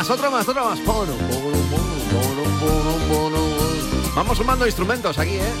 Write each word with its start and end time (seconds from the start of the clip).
más, 0.00 0.08
otro 0.08 0.30
más, 0.30 0.48
otro 0.48 0.64
más. 0.64 0.78
Vamos 4.14 4.38
sumando 4.38 4.64
instrumentos 4.64 5.18
aquí, 5.18 5.34
¿eh? 5.34 5.52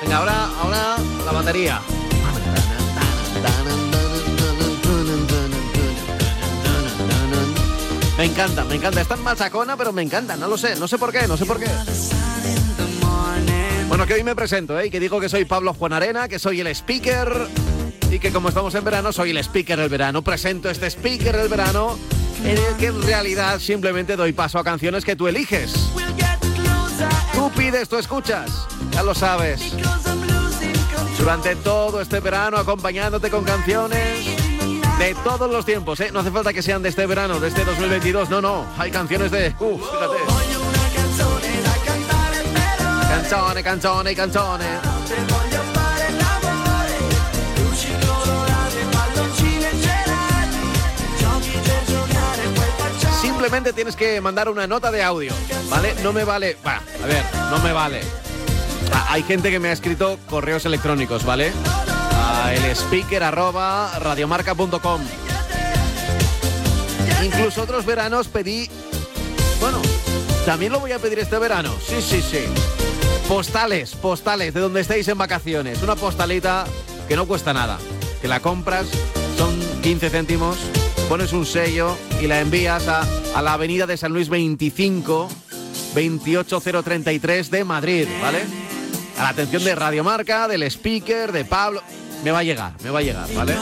Venga, 0.00 0.18
ahora, 0.18 0.48
ahora 0.62 0.96
la 1.24 1.32
batería. 1.32 1.80
Me 8.16 8.24
encanta, 8.24 8.64
me 8.64 8.76
encanta. 8.76 9.00
Es 9.00 9.08
tan 9.08 9.20
machacona, 9.24 9.76
pero 9.76 9.92
me 9.92 10.02
encanta. 10.02 10.36
No 10.36 10.46
lo 10.46 10.56
sé, 10.56 10.76
no 10.76 10.86
sé 10.86 10.96
por 10.96 11.10
qué, 11.10 11.26
no 11.26 11.36
sé 11.36 11.44
por 11.44 11.58
qué. 11.58 11.68
Bueno, 13.88 14.06
que 14.06 14.14
hoy 14.14 14.22
me 14.22 14.36
presento, 14.36 14.78
¿eh? 14.78 14.90
Que 14.90 15.00
digo 15.00 15.18
que 15.18 15.28
soy 15.28 15.44
Pablo 15.44 15.74
Juan 15.74 15.92
Arena, 15.92 16.28
que 16.28 16.38
soy 16.38 16.60
el 16.60 16.68
speaker 16.68 17.48
y 18.12 18.20
que 18.20 18.30
como 18.30 18.50
estamos 18.50 18.72
en 18.76 18.84
verano, 18.84 19.12
soy 19.12 19.30
el 19.30 19.38
speaker 19.38 19.76
del 19.76 19.88
verano. 19.88 20.22
Presento 20.22 20.70
este 20.70 20.86
speaker 20.86 21.36
del 21.36 21.48
verano 21.48 21.98
en 22.44 22.58
el 22.58 22.76
que 22.76 22.86
en 22.86 23.02
realidad 23.02 23.58
simplemente 23.58 24.16
doy 24.16 24.32
paso 24.32 24.58
a 24.58 24.64
canciones 24.64 25.04
que 25.04 25.16
tú 25.16 25.28
eliges. 25.28 25.90
Tú 27.34 27.50
pides, 27.56 27.88
tú 27.88 27.96
escuchas, 27.96 28.66
ya 28.90 29.02
lo 29.02 29.14
sabes. 29.14 29.74
Durante 31.18 31.56
todo 31.56 32.00
este 32.00 32.20
verano 32.20 32.58
acompañándote 32.58 33.30
con 33.30 33.44
canciones 33.44 34.26
de 34.98 35.14
todos 35.22 35.50
los 35.50 35.64
tiempos, 35.64 36.00
¿eh? 36.00 36.10
No 36.12 36.20
hace 36.20 36.30
falta 36.30 36.52
que 36.52 36.62
sean 36.62 36.82
de 36.82 36.88
este 36.88 37.06
verano, 37.06 37.40
de 37.40 37.48
este 37.48 37.64
2022, 37.64 38.30
no, 38.30 38.40
no. 38.40 38.66
Hay 38.78 38.90
canciones 38.90 39.30
de... 39.30 39.54
Uf, 39.60 39.80
fíjate. 39.90 40.16
Canzone, 43.08 43.62
canzone, 43.62 44.14
canzone. 44.14 44.97
Simplemente 53.20 53.72
tienes 53.72 53.96
que 53.96 54.20
mandar 54.20 54.48
una 54.48 54.66
nota 54.66 54.90
de 54.90 55.02
audio, 55.02 55.32
¿vale? 55.68 55.94
No 56.02 56.12
me 56.12 56.24
vale... 56.24 56.56
Va, 56.66 56.80
a 57.02 57.06
ver, 57.06 57.24
no 57.50 57.58
me 57.60 57.72
vale. 57.72 58.00
Ah, 58.92 59.08
hay 59.10 59.22
gente 59.22 59.50
que 59.50 59.58
me 59.58 59.68
ha 59.68 59.72
escrito 59.72 60.18
correos 60.28 60.64
electrónicos, 60.64 61.24
¿vale? 61.24 61.52
el 62.54 62.64
speaker 62.74 63.22
arroba 63.22 63.98
radiomarca.com. 63.98 65.00
Incluso 67.22 67.62
otros 67.62 67.84
veranos 67.84 68.28
pedí, 68.28 68.70
bueno, 69.60 69.82
también 70.46 70.72
lo 70.72 70.80
voy 70.80 70.92
a 70.92 70.98
pedir 70.98 71.18
este 71.18 71.38
verano, 71.38 71.74
sí, 71.86 72.00
sí, 72.00 72.22
sí. 72.22 72.44
Postales, 73.26 73.94
postales, 73.94 74.54
de 74.54 74.60
donde 74.60 74.80
estéis 74.80 75.08
en 75.08 75.18
vacaciones. 75.18 75.82
Una 75.82 75.96
postalita 75.96 76.64
que 77.06 77.16
no 77.16 77.26
cuesta 77.26 77.52
nada, 77.52 77.78
que 78.22 78.28
la 78.28 78.40
compras, 78.40 78.86
son 79.36 79.60
15 79.82 80.08
céntimos, 80.10 80.56
pones 81.08 81.32
un 81.32 81.46
sello 81.46 81.96
y 82.20 82.26
la 82.26 82.40
envías 82.40 82.86
a, 82.86 83.06
a 83.34 83.42
la 83.42 83.54
avenida 83.54 83.86
de 83.86 83.96
San 83.96 84.12
Luis 84.12 84.28
25, 84.28 85.28
28033 85.94 87.50
de 87.50 87.64
Madrid, 87.64 88.06
¿vale? 88.20 88.42
A 89.18 89.22
la 89.22 89.28
atención 89.30 89.64
de 89.64 89.74
Radiomarca, 89.74 90.46
del 90.48 90.62
speaker, 90.64 91.32
de 91.32 91.44
Pablo. 91.44 91.82
Me 92.24 92.30
va 92.30 92.40
a 92.40 92.42
llegar, 92.42 92.72
me 92.82 92.90
va 92.90 92.98
a 92.98 93.02
llegar, 93.02 93.26
¿vale? 93.34 93.54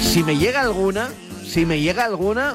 Si 0.00 0.22
me 0.22 0.36
llega 0.36 0.60
alguna, 0.60 1.08
si 1.44 1.66
me 1.66 1.80
llega 1.80 2.04
alguna, 2.04 2.54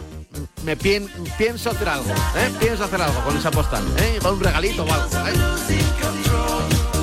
me 0.64 0.78
pienso 0.78 1.72
hacer 1.72 1.90
algo, 1.90 2.10
¿eh? 2.10 2.52
Pienso 2.60 2.86
hacer 2.86 3.02
algo 3.02 3.20
con 3.22 3.36
esa 3.36 3.52
postal, 3.52 3.84
¿eh? 3.98 4.20
Va 4.26 4.32
un 4.32 4.40
regalito 4.40 4.84
o 4.84 4.94
algo. 4.94 5.10
¿eh? 5.28 6.49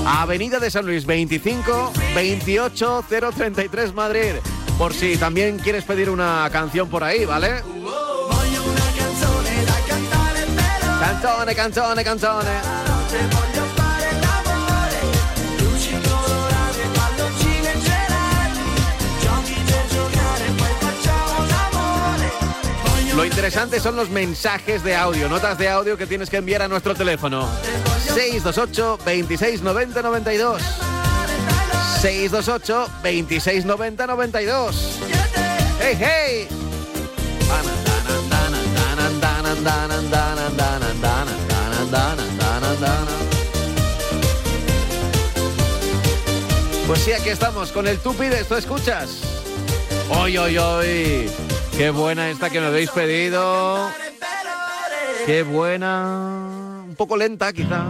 Avenida 0.07 0.61
de 0.61 0.71
San 0.71 0.87
Luis 0.87 1.05
25 1.05 1.93
28 2.15 3.05
033 3.09 3.93
Madrid. 3.93 4.33
Por 4.79 4.95
si 4.95 5.17
también 5.17 5.59
quieres 5.59 5.85
pedir 5.85 6.11
una 6.11 6.49
canción 6.53 6.89
por 6.89 7.03
ahí, 7.03 7.25
¿vale? 7.25 7.63
Canzone, 11.01 11.55
canzone, 11.55 12.05
canzone. 12.05 13.46
Lo 23.17 23.25
interesante 23.25 23.81
son 23.81 23.97
los 23.97 24.11
mensajes 24.11 24.85
de 24.85 24.95
audio, 24.95 25.27
notas 25.27 25.57
de 25.57 25.71
audio 25.71 25.97
que 25.97 26.07
tienes 26.07 26.29
que 26.29 26.37
enviar 26.37 26.61
a 26.61 26.69
nuestro 26.69 26.95
teléfono. 26.95 27.49
628 28.15 28.99
2690 28.99 30.03
92. 30.03 30.63
628 32.03 32.75
2690 33.03 34.07
92. 34.07 34.99
¡Hey, 35.81 35.97
hey! 35.99 36.49
Pues 46.87 47.01
sí, 47.01 47.13
aquí 47.13 47.31
estamos 47.31 47.73
con 47.73 47.87
el 47.87 47.99
tupi 47.99 48.27
de 48.27 48.41
esto 48.41 48.59
escuchas. 48.59 49.09
Hoy, 50.11 50.37
hoy, 50.37 50.59
hoy. 50.59 51.46
Qué 51.77 51.91
buena 51.91 52.31
esta 52.31 52.49
que 52.49 52.59
me 52.59 52.67
habéis 52.67 52.91
pedido. 52.91 53.91
Qué 55.27 55.43
buena. 55.43 56.85
Un 56.87 56.95
poco 56.97 57.19
lenta 57.19 57.53
quizá. 57.53 57.85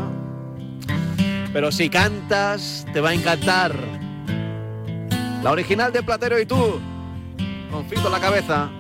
Pero 1.53 1.71
si 1.71 1.89
cantas, 1.89 2.85
te 2.93 3.01
va 3.01 3.11
a 3.11 3.15
encantar. 3.15 3.77
La 5.41 5.53
original 5.53 5.93
de 5.93 6.03
Platero 6.03 6.41
y 6.41 6.47
tú. 6.47 6.81
Confito 7.71 8.11
la 8.11 8.19
cabeza. 8.19 8.71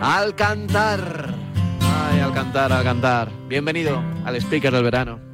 Al 0.00 0.36
cantar. 0.36 1.34
Ay, 1.80 2.20
al 2.20 2.32
cantar, 2.32 2.72
al 2.72 2.84
cantar. 2.84 3.30
Bienvenido 3.48 4.00
al 4.24 4.36
speaker 4.36 4.72
del 4.72 4.84
verano. 4.84 5.27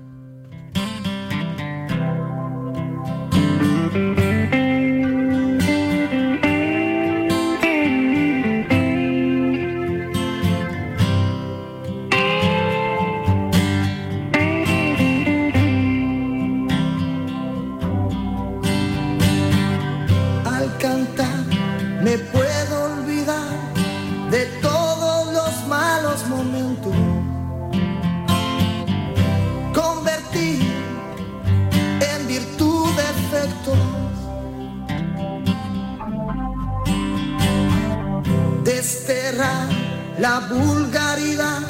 La 40.19 40.41
vulgaridad, 40.41 41.63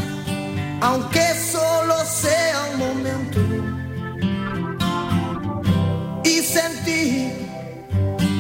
aunque 0.80 1.34
solo 1.52 1.94
sea 2.04 2.68
un 2.72 2.78
momento. 2.78 3.40
Y 6.24 6.40
sentir 6.40 7.32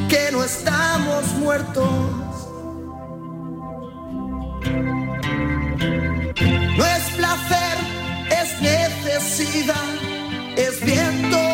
que 0.08 0.30
no 0.32 0.44
estamos 0.44 1.24
muertos. 1.38 1.88
No 6.76 6.84
es 6.84 7.04
placer, 7.16 7.76
es 8.30 8.60
necesidad, 8.60 9.76
es 10.56 10.84
viento, 10.84 11.53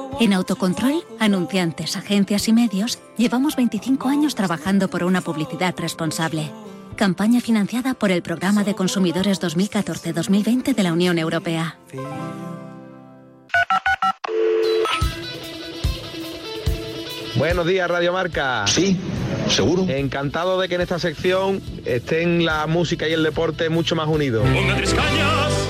En 0.19 0.33
Autocontrol, 0.33 1.03
anunciantes, 1.19 1.95
agencias 1.95 2.47
y 2.47 2.53
medios, 2.53 2.99
llevamos 3.17 3.55
25 3.55 4.07
años 4.09 4.35
trabajando 4.35 4.87
por 4.87 5.03
una 5.03 5.21
publicidad 5.21 5.73
responsable. 5.77 6.51
Campaña 6.95 7.41
financiada 7.41 7.93
por 7.93 8.11
el 8.11 8.21
Programa 8.21 8.63
de 8.63 8.75
Consumidores 8.75 9.41
2014-2020 9.41 10.75
de 10.75 10.83
la 10.83 10.93
Unión 10.93 11.17
Europea. 11.17 11.77
Buenos 17.35 17.65
días, 17.65 17.89
Radio 17.89 18.13
Marca. 18.13 18.67
Sí, 18.67 18.99
seguro. 19.47 19.85
Encantado 19.87 20.59
de 20.59 20.69
que 20.69 20.75
en 20.75 20.81
esta 20.81 20.99
sección 20.99 21.61
estén 21.85 22.45
la 22.45 22.67
música 22.67 23.07
y 23.07 23.13
el 23.13 23.23
deporte 23.23 23.69
mucho 23.69 23.95
más 23.95 24.07
unidos. 24.07 24.45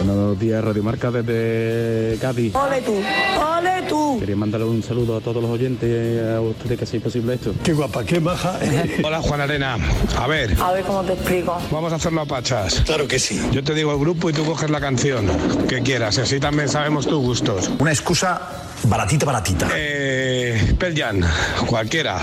Buenos 0.04 0.40
días, 0.40 0.64
Radio 0.64 0.82
Marca 0.84 1.12
desde 1.12 2.18
Cádiz. 2.20 2.56
¡Ole 2.56 2.82
tú! 2.82 2.96
¡Ole 3.40 3.84
tú! 3.88 4.18
Quería 4.20 4.36
mandarle 4.36 4.66
un 4.66 4.82
saludo 4.82 5.18
a 5.18 5.22
todos 5.22 5.42
los 5.44 5.52
oyentes, 5.52 6.26
a 6.36 6.42
ustedes 6.42 6.78
que 6.78 6.84
hacéis 6.86 7.04
posible 7.04 7.36
esto. 7.36 7.54
Qué 7.64 7.74
guapa, 7.74 8.04
qué 8.04 8.20
maja. 8.20 8.58
Hola, 9.04 9.22
Juan 9.22 9.42
Arena. 9.42 9.78
A 10.18 10.26
ver, 10.28 10.56
A 10.60 10.72
ver 10.72 10.84
cómo 10.86 11.04
te 11.04 11.14
explico. 11.14 11.56
vamos 11.72 11.94
a 11.94 11.98
hacerlo 11.98 12.22
a 12.22 12.26
pachas. 12.26 12.82
Claro 12.86 13.08
que 13.08 13.20
sí. 13.20 13.40
Yo 13.52 13.64
te 13.64 13.76
digo 13.76 13.92
el 13.92 14.00
grupo 14.00 14.30
y 14.30 14.34
tú 14.34 14.44
coges 14.44 14.70
la 14.72 14.80
canción 14.82 15.28
que 15.68 15.82
quieras, 15.84 16.18
y 16.18 16.22
así 16.22 16.40
también 16.40 16.68
sabemos 16.68 17.06
tus 17.06 17.20
gustos. 17.20 17.70
Una 17.78 17.92
excusa 17.92 18.42
baratita, 18.84 19.26
baratita. 19.28 19.68
Eh, 19.76 20.76
Pearl 20.80 20.96
Jam, 20.98 21.22
cualquiera, 21.68 22.20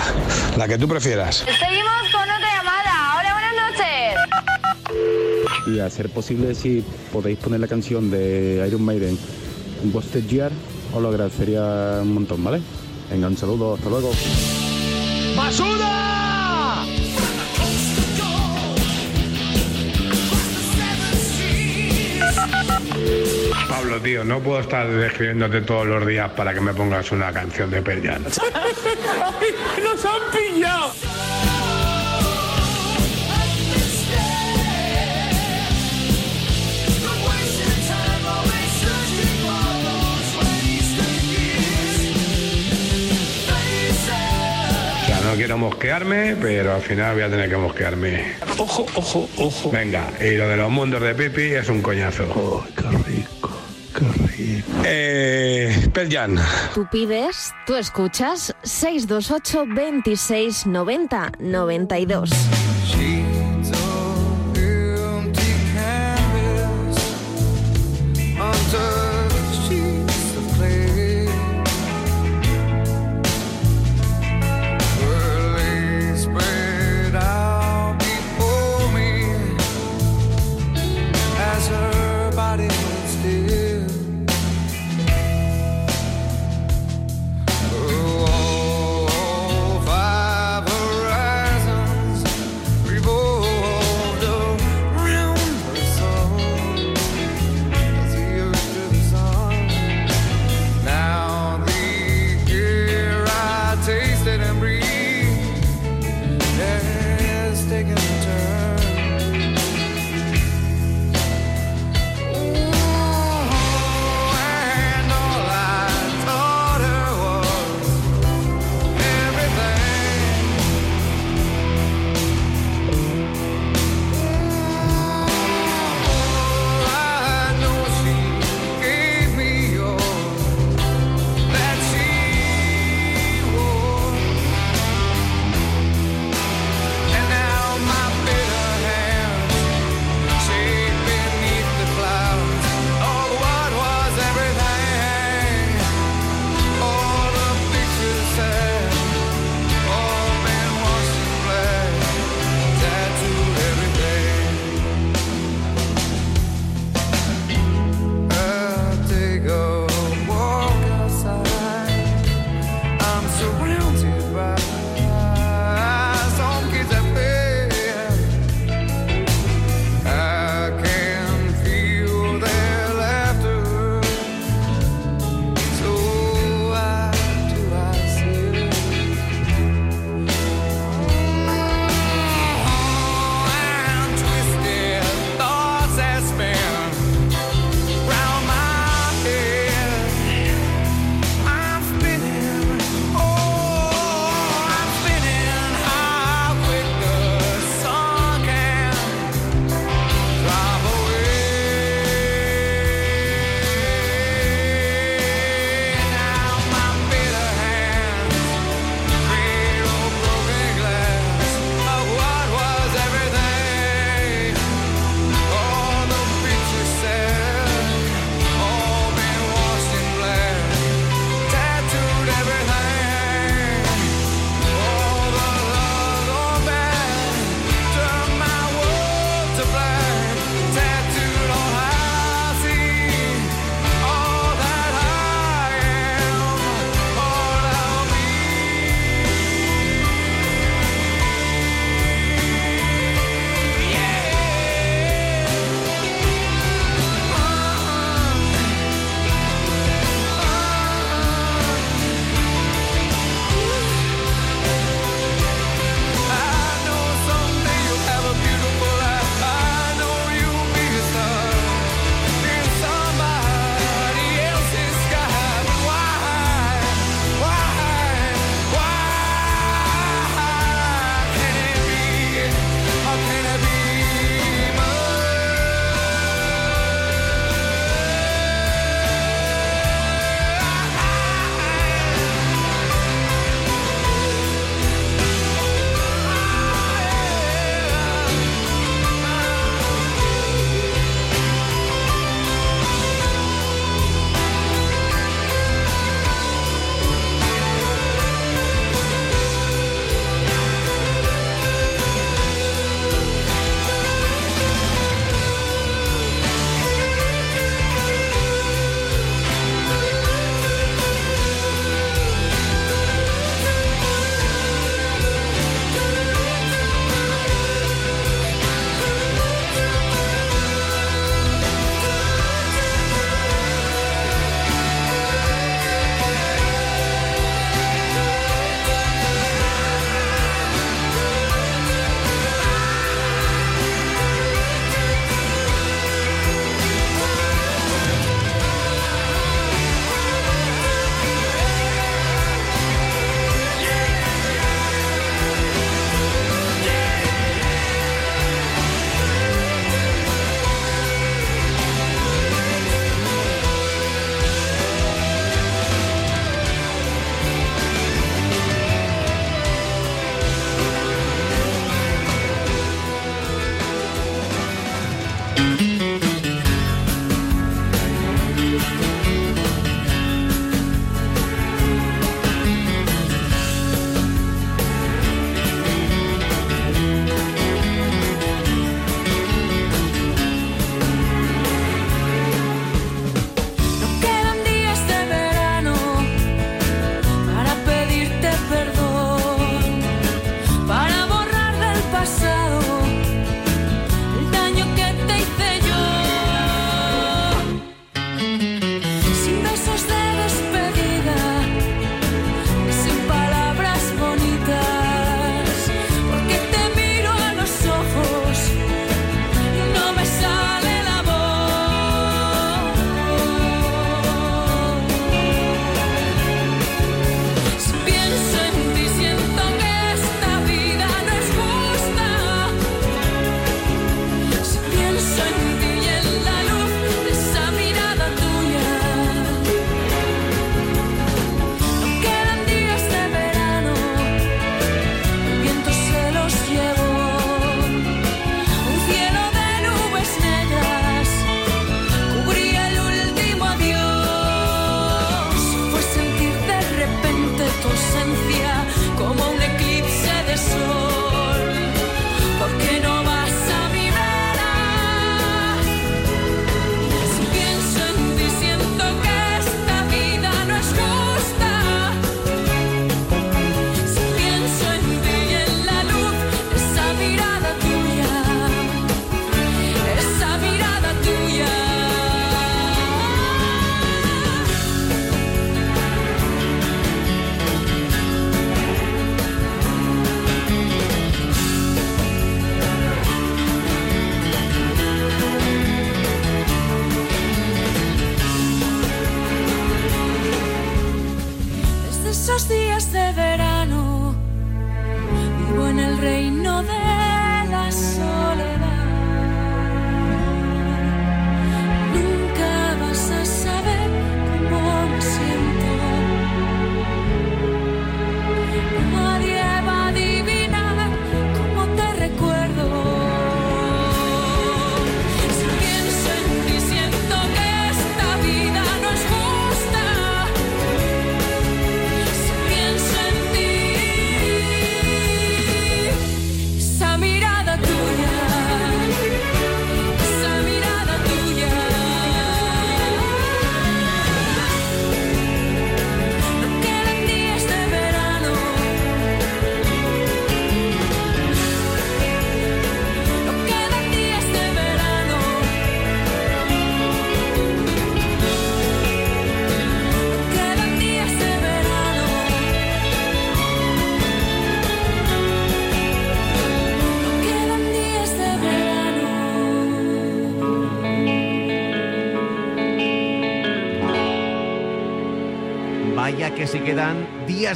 la 0.57 0.67
que 0.67 0.79
tú 0.79 0.89
prefieras. 0.89 1.45
Seguimos 1.47 1.93
con 2.13 2.28
Y 5.67 5.81
a 5.81 5.91
ser 5.91 6.09
posible, 6.09 6.55
si 6.55 6.83
podéis 7.13 7.39
poner 7.39 7.61
la 7.61 7.69
canción 7.69 8.11
de 8.11 8.65
Iron 8.67 8.83
Maiden, 8.83 9.19
Busted 9.85 10.25
Year, 10.27 10.51
os 10.95 11.03
lo 11.03 11.09
agradecería 11.09 12.01
un 12.03 12.15
montón, 12.15 12.43
¿vale? 12.43 12.61
Venga, 13.11 13.29
un 13.29 13.37
saludo, 13.37 13.75
hasta 13.75 13.89
luego. 13.91 14.11
Pablo, 23.69 24.01
tío, 24.01 24.25
no 24.25 24.41
puedo 24.41 24.61
estar 24.61 24.87
escribiéndote 24.89 25.63
todos 25.63 25.87
los 25.87 26.07
días 26.07 26.31
para 26.33 26.53
que 26.53 26.61
me 26.61 26.75
pongas 26.75 27.11
una 27.13 27.33
canción 27.33 27.71
de 27.71 27.83
Pearl 27.83 28.03
Jam. 28.07 28.25
¡Nos 28.25 30.05
han 30.05 30.21
pillado! 30.33 31.08
Quiero 45.39 45.57
mosquearme, 45.57 46.37
pero 46.41 46.75
al 46.75 46.83
final 46.83 47.15
voy 47.15 47.23
a 47.23 47.31
tener 47.31 47.49
que 47.49 47.57
mosquearme. 47.57 48.33
Ojo, 48.59 48.87
ojo, 48.97 49.29
ojo. 49.39 49.71
Venga, 49.71 50.11
y 50.21 50.37
lo 50.37 50.49
de 50.49 50.57
los 50.57 50.69
mundos 50.69 51.01
de 51.01 51.15
Pipi 51.15 51.55
es 51.55 51.69
un 51.69 51.81
coñazo. 51.81 52.25
Oh, 52.35 52.65
qué 52.75 52.83
rico, 53.09 53.51
qué 53.95 54.05
rico. 54.27 54.69
Eh, 54.85 55.89
Pearl 55.93 56.11
Jam. 56.11 56.39
Tú 56.75 56.89
pides, 56.91 57.53
tú 57.69 57.77
escuchas 57.77 58.53
628 58.65 59.65
26 59.69 60.67
90 60.67 61.33
92. 61.39 62.31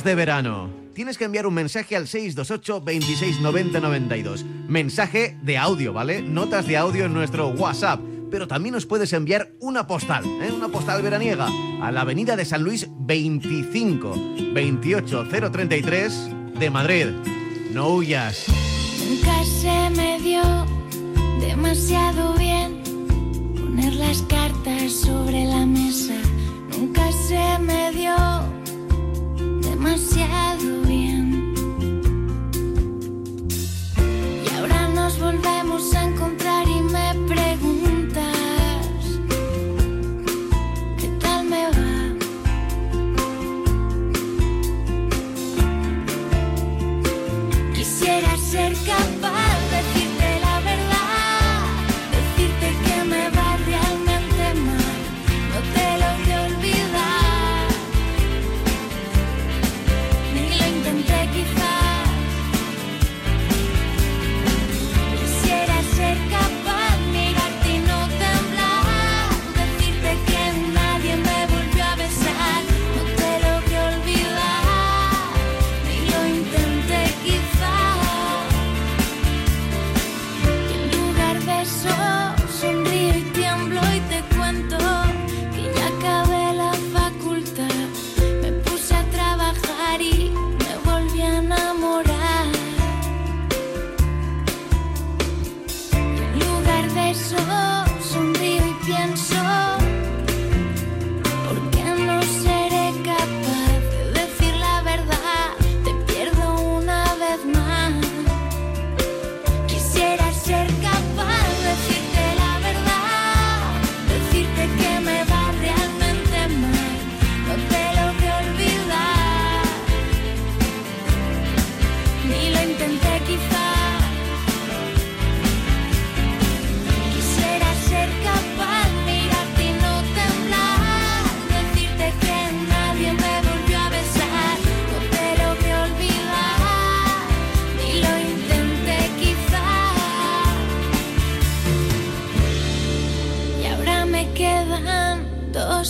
de 0.01 0.15
verano. 0.15 0.71
Tienes 0.95 1.19
que 1.19 1.25
enviar 1.25 1.47
un 1.47 1.53
mensaje 1.53 1.95
al 1.97 2.09
628 2.09 2.81
26 2.81 3.41
90 3.41 3.79
92. 3.79 4.45
Mensaje 4.67 5.37
de 5.43 5.59
audio, 5.59 5.93
¿vale? 5.93 6.23
Notas 6.23 6.67
de 6.67 6.79
audio 6.79 7.05
en 7.05 7.13
nuestro 7.13 7.49
WhatsApp. 7.49 8.01
Pero 8.31 8.49
también 8.49 8.75
nos 8.75 8.87
puedes 8.87 9.13
enviar 9.13 9.51
una 9.61 9.87
postal, 9.87 10.25
¿eh? 10.25 10.51
una 10.51 10.69
postal 10.69 11.03
veraniega, 11.03 11.47
a 11.83 11.93
la 11.93 12.01
avenida 12.01 12.37
de 12.37 12.47
San 12.47 12.63
Luis 12.63 12.89
25 13.01 14.15
28033 14.55 16.31
de 16.59 16.71
Madrid. 16.71 17.09
No 17.73 17.89
huyas. 17.89 18.47
Nunca 19.11 19.45
se 19.45 19.91
me 19.91 20.19
dio 20.21 20.43
demasiado 21.39 22.33
bien 22.39 22.81
poner 23.55 23.93
las 23.97 24.23
cartas 24.23 24.91
sobre 24.91 25.45
la 25.45 25.67
mesa. 25.67 26.15
Nunca 26.79 27.13
se 27.13 27.59
me 27.59 27.93
dio 27.93 28.52
demasiado 29.83 30.83
bien. 30.87 31.55
Y 34.45 34.55
ahora 34.57 34.89
nos 34.89 35.19
volvemos 35.19 35.92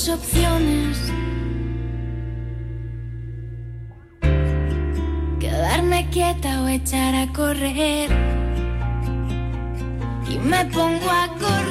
opciones. 0.09 0.99
Quedarme 5.39 6.09
quieta 6.11 6.63
o 6.63 6.69
echar 6.69 7.15
a 7.15 7.33
correr. 7.33 8.11
Y 10.29 10.39
me 10.39 10.65
pongo 10.67 11.11
a 11.11 11.29
correr. 11.39 11.62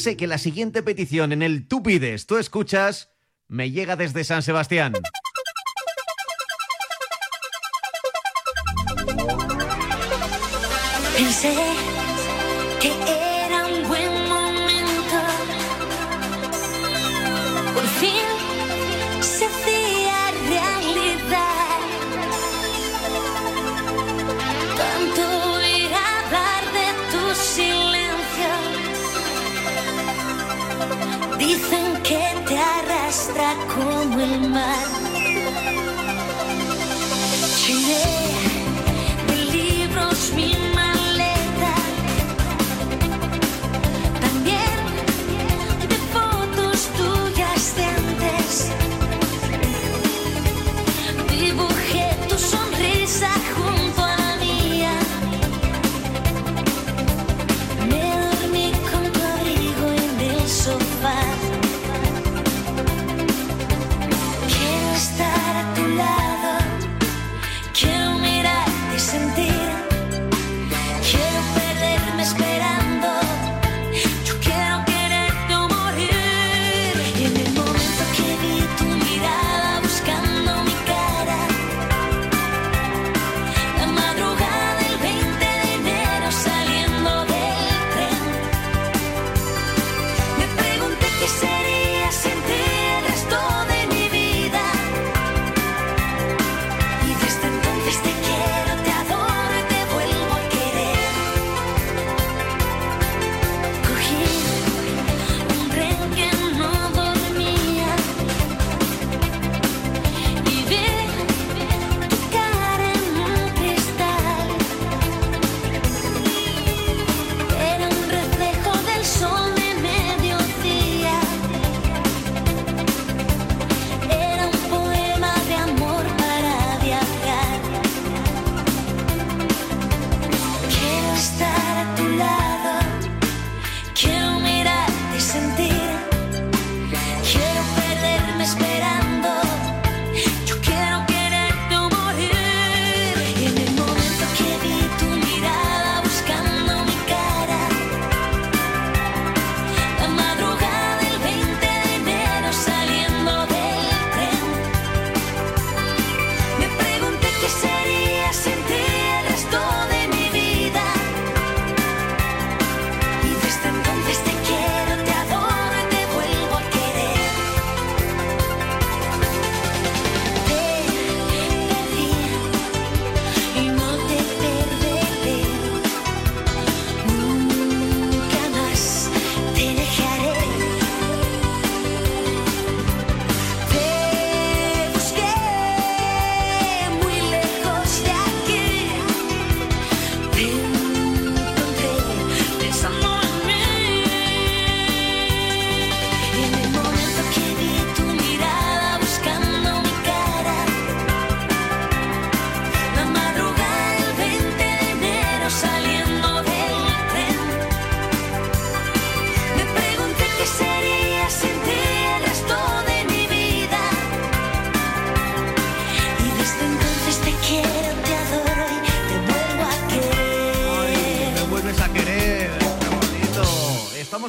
sé 0.00 0.16
que 0.16 0.26
la 0.26 0.38
siguiente 0.38 0.82
petición 0.82 1.32
en 1.32 1.42
el 1.42 1.68
Tú 1.68 1.82
pides, 1.82 2.26
tú 2.26 2.38
escuchas, 2.38 3.10
me 3.48 3.70
llega 3.70 3.96
desde 3.96 4.24
San 4.24 4.42
Sebastián. 4.42 4.94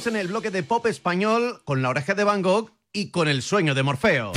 En 0.05 0.15
el 0.15 0.29
bloque 0.29 0.49
de 0.49 0.63
pop 0.63 0.87
español 0.87 1.61
con 1.63 1.83
la 1.83 1.89
oreja 1.89 2.15
de 2.15 2.23
Van 2.23 2.41
Gogh 2.41 2.71
y 2.91 3.11
con 3.11 3.27
el 3.27 3.43
sueño 3.43 3.75
de 3.75 3.83
Morfeo. 3.83 4.31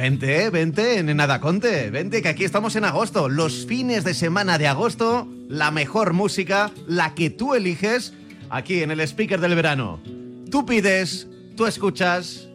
Vente, 0.00 0.48
vente, 0.48 1.02
nada 1.02 1.42
conte, 1.42 1.90
vente, 1.90 2.22
que 2.22 2.30
aquí 2.30 2.42
estamos 2.42 2.74
en 2.74 2.84
agosto. 2.86 3.28
Los 3.28 3.66
fines 3.66 4.02
de 4.02 4.14
semana 4.14 4.56
de 4.56 4.66
agosto, 4.66 5.28
la 5.46 5.70
mejor 5.70 6.14
música, 6.14 6.70
la 6.86 7.14
que 7.14 7.28
tú 7.28 7.54
eliges, 7.54 8.14
aquí 8.48 8.82
en 8.82 8.92
el 8.92 9.00
speaker 9.00 9.38
del 9.42 9.54
verano. 9.54 10.00
Tú 10.50 10.64
pides, 10.64 11.28
tú 11.54 11.66
escuchas, 11.66 12.48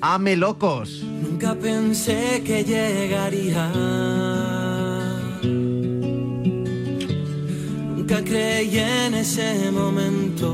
ame 0.00 0.34
locos. 0.34 1.04
Nunca 1.22 1.54
pensé 1.54 2.42
que 2.44 2.64
llegaría. 2.64 3.68
Nunca 7.94 8.24
creí 8.24 8.76
en 8.76 9.14
ese 9.14 9.70
momento. 9.70 10.52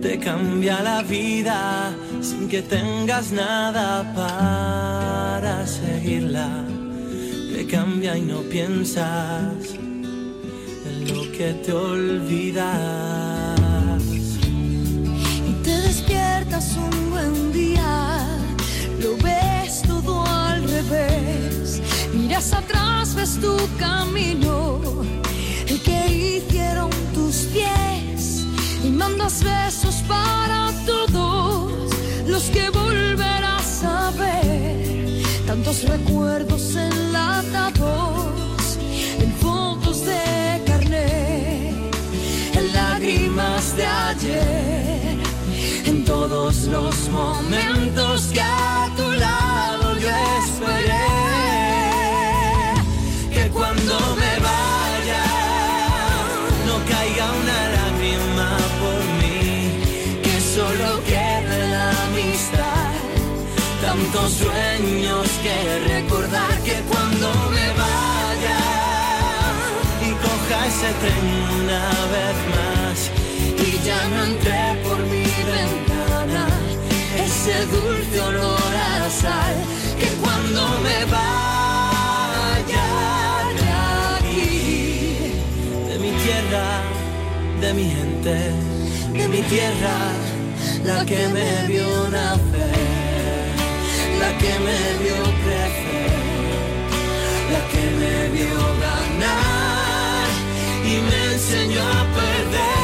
Te 0.00 0.18
cambia 0.18 0.80
la 0.80 1.02
vida 1.02 1.94
sin 2.22 2.48
que 2.48 2.62
tengas 2.62 3.32
nada 3.32 4.14
para 4.14 5.66
seguirla. 5.66 6.64
Te 7.52 7.66
cambia 7.66 8.16
y 8.16 8.22
no 8.22 8.42
piensas 8.42 9.74
en 10.86 11.12
lo 11.12 11.22
que 11.32 11.52
te 11.64 11.72
olvidas. 11.72 12.62
Y 15.50 15.52
te 15.64 15.76
despiertas 15.88 16.76
un 16.76 17.10
buen 17.10 17.52
día, 17.52 18.26
lo 19.02 19.16
ves 19.16 19.82
todo 19.82 20.24
al 20.24 20.62
revés. 20.62 21.82
Miras 22.14 22.52
atrás, 22.52 23.16
ves 23.16 23.38
tu 23.40 23.56
camino, 23.78 24.80
el 25.66 25.80
que 25.82 26.06
hicieron 26.06 26.90
tus 27.14 27.48
pies. 27.52 28.46
Y 28.84 28.90
mandas 28.90 29.42
besos 29.42 29.96
para 30.08 30.72
todos 30.86 31.81
los 32.26 32.44
que 32.44 32.70
volverás 32.70 33.84
a 33.84 34.10
ver. 34.12 35.22
Tantos 35.46 35.84
recuerdos 35.84 36.74
enlatados 36.74 38.78
en 39.20 39.32
fotos 39.34 40.06
de 40.06 40.62
carnet, 40.66 41.94
en 42.54 42.72
lágrimas 42.72 43.76
de 43.76 43.86
ayer 43.86 45.22
en 45.86 46.04
todos 46.04 46.64
los 46.64 47.08
momentos 47.08 48.26
que 48.32 48.40
a 48.40 48.88
tu 48.96 49.10
lado 49.12 49.41
Tantos 64.12 64.32
sueños 64.32 65.26
que 65.42 65.56
recordar 65.88 66.58
que 66.64 66.76
cuando 66.90 67.28
me 67.50 67.68
vaya 67.80 68.60
y 70.02 70.10
coja 70.12 70.66
ese 70.66 70.92
tren 71.00 71.26
una 71.62 71.84
vez 72.12 72.36
más 72.52 72.96
y 73.56 73.70
ya 73.86 74.00
no 74.08 74.24
entré 74.24 74.64
por 74.84 74.98
mi 75.06 75.24
ventana 75.24 76.44
ese 77.24 77.56
dulce 77.66 78.20
olor 78.20 78.74
a 78.76 79.08
sal 79.08 79.56
que 79.98 80.08
cuando 80.20 80.60
me 80.86 80.98
vaya 81.06 82.88
de 83.56 83.68
aquí 84.18 84.52
de 85.88 85.98
mi 85.98 86.10
tierra, 86.22 86.66
de 87.62 87.70
mi 87.72 87.84
gente, 87.84 88.36
de 89.18 89.28
mi 89.28 89.40
tierra 89.42 89.96
la 90.84 91.06
que 91.06 91.28
me 91.28 91.66
vio 91.68 92.08
nacer, 92.10 92.71
que 94.42 94.54
me 94.66 94.80
vio 95.02 95.20
crecer, 95.44 96.12
la 97.52 97.62
que 97.72 97.84
me 98.00 98.16
vio 98.36 98.60
ganar 98.86 100.26
y 100.84 100.94
me 101.08 101.20
enseñó 101.34 101.80
a 101.80 102.02
perder. 102.18 102.82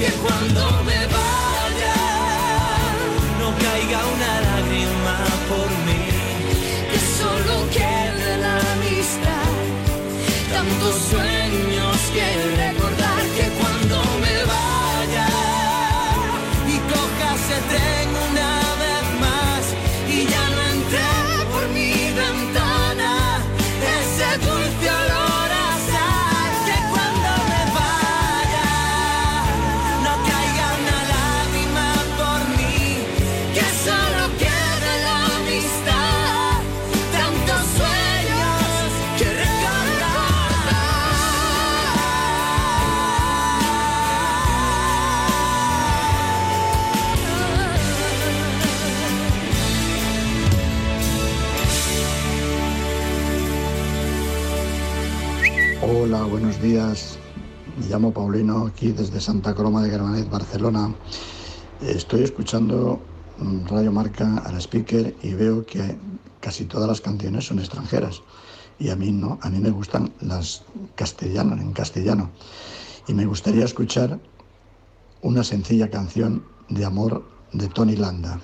Que 0.00 0.10
cuando 0.22 0.62
me 0.88 1.00
vaya 1.16 1.98
no 3.40 3.48
caiga 3.64 3.98
una 4.14 4.32
lágrima 4.48 5.16
por 5.50 5.68
mí, 5.86 6.02
que 6.90 6.98
solo 7.18 7.54
quede 7.78 8.28
la 8.44 8.54
amistad 8.72 9.52
tantos 10.52 10.94
sueños 11.10 11.33
llamo 57.94 58.12
Paulino, 58.12 58.66
aquí 58.66 58.90
desde 58.90 59.20
Santa 59.20 59.54
Coloma 59.54 59.80
de 59.80 59.88
Gramanet, 59.88 60.28
Barcelona. 60.28 60.92
Estoy 61.80 62.24
escuchando 62.24 63.00
mm, 63.38 63.66
Radio 63.68 63.92
Marca 63.92 64.38
al 64.38 64.56
speaker 64.60 65.14
y 65.22 65.34
veo 65.34 65.64
que 65.64 65.96
casi 66.40 66.64
todas 66.64 66.88
las 66.88 67.00
canciones 67.00 67.46
son 67.46 67.60
extranjeras. 67.60 68.20
Y 68.80 68.90
a 68.90 68.96
mí 68.96 69.12
no, 69.12 69.38
a 69.42 69.48
mí 69.48 69.60
me 69.60 69.70
gustan 69.70 70.12
las 70.20 70.64
castellanas, 70.96 71.60
en 71.60 71.72
castellano. 71.72 72.30
Y 73.06 73.14
me 73.14 73.26
gustaría 73.26 73.64
escuchar 73.64 74.18
una 75.22 75.44
sencilla 75.44 75.88
canción 75.88 76.44
de 76.68 76.84
amor 76.84 77.24
de 77.52 77.68
Tony 77.68 77.94
Landa. 77.94 78.40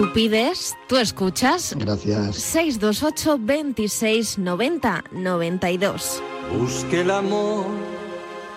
Tú 0.00 0.10
pides, 0.14 0.78
tú 0.86 0.96
escuchas. 0.96 1.74
Gracias. 1.76 2.36
628 2.36 3.36
26 3.38 4.38
90 4.38 5.04
92. 5.12 6.22
Busque 6.58 7.02
el 7.02 7.10
amor 7.10 7.66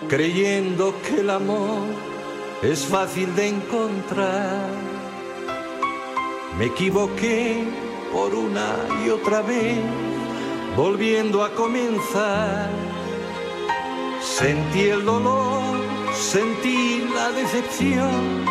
creyendo 0.08 0.94
que 1.02 1.20
el 1.20 1.28
amor 1.28 1.82
es 2.62 2.86
fácil 2.86 3.36
de 3.36 3.48
encontrar. 3.48 4.70
Me 6.58 6.64
equivoqué 6.64 7.62
por 8.10 8.34
una 8.34 8.76
y 9.04 9.10
otra 9.10 9.42
vez, 9.42 9.80
volviendo 10.78 11.44
a 11.44 11.54
comenzar. 11.54 12.70
Sentí 14.22 14.84
el 14.84 15.04
dolor, 15.04 15.60
sentí 16.14 17.04
la 17.14 17.32
decepción 17.32 18.46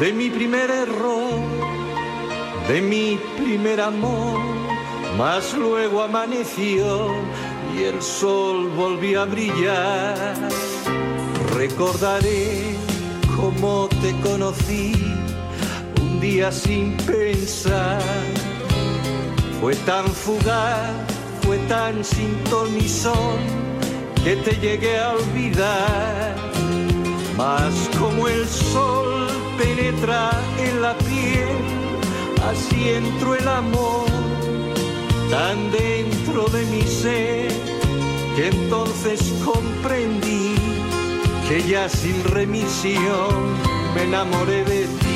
de 0.00 0.12
mi 0.12 0.28
primer 0.28 0.70
error, 0.70 1.79
de 2.70 2.80
mi 2.80 3.18
primer 3.36 3.80
amor, 3.80 4.38
mas 5.18 5.54
luego 5.54 6.02
amaneció 6.02 7.08
y 7.74 7.82
el 7.82 8.00
sol 8.00 8.70
volvió 8.76 9.22
a 9.22 9.24
brillar. 9.24 10.34
Recordaré 11.56 12.76
cómo 13.36 13.88
te 14.00 14.12
conocí 14.20 14.92
un 16.00 16.20
día 16.20 16.52
sin 16.52 16.96
pensar. 16.98 18.00
Fue 19.60 19.74
tan 19.74 20.06
fugaz, 20.06 20.92
fue 21.42 21.58
tan 21.66 22.04
sin 22.04 22.32
ton 22.50 22.72
ni 22.72 22.88
son 22.88 23.38
que 24.22 24.36
te 24.36 24.52
llegué 24.60 24.96
a 24.96 25.14
olvidar. 25.14 26.36
Mas 27.36 27.90
como 27.98 28.28
el 28.28 28.46
sol 28.46 29.26
penetra 29.58 30.30
en 30.56 30.82
la 30.82 30.96
piel, 30.98 31.89
así 32.48 32.90
entró 32.90 33.34
el 33.34 33.48
amor 33.48 34.08
tan 35.30 35.70
dentro 35.70 36.48
de 36.48 36.64
mi 36.66 36.82
ser 36.82 37.52
que 38.36 38.48
entonces 38.48 39.32
comprendí 39.44 40.54
que 41.48 41.62
ya 41.62 41.88
sin 41.88 42.22
remisión 42.24 43.54
me 43.94 44.04
enamoré 44.04 44.64
de 44.64 44.86
ti. 44.86 45.09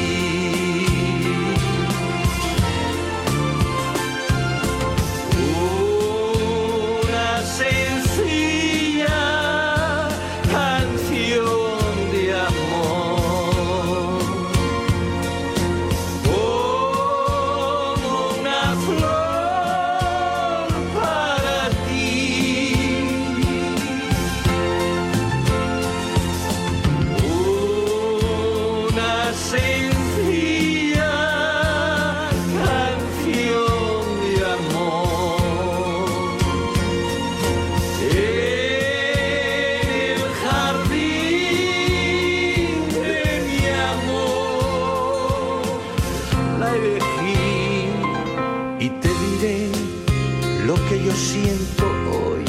Siento 51.14 51.84
hoy, 52.12 52.44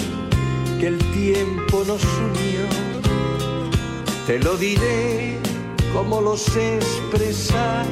que 0.80 0.88
el 0.88 0.98
tiempo 1.12 1.84
nos 1.86 2.04
unió. 2.04 2.66
Te 4.26 4.40
lo 4.40 4.58
diré 4.58 5.38
como 5.94 6.20
lo 6.20 6.36
sé 6.36 6.78
expresar 6.78 7.86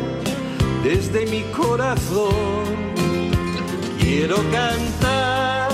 desde 0.84 1.26
mi 1.28 1.42
corazón. 1.52 2.34
Quiero 4.00 4.38
cantar 4.52 5.70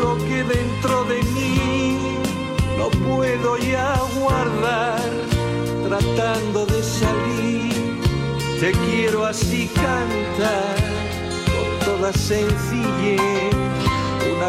lo 0.00 0.16
que 0.26 0.44
dentro 0.44 1.04
de 1.04 1.22
mí 1.22 1.98
no 2.78 2.88
puedo 3.06 3.58
ya 3.58 4.00
guardar, 4.18 5.00
tratando 5.88 6.64
de 6.66 6.82
salir. 6.82 7.74
Te 8.60 8.72
quiero 8.86 9.26
así 9.26 9.68
cantar 9.74 10.76
con 11.54 11.86
toda 11.86 12.12
sencillez 12.12 13.53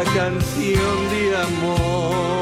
canción 0.04 1.10
de 1.10 1.36
amor. 1.36 2.35